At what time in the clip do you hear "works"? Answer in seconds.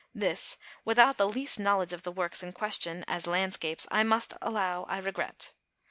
2.11-2.41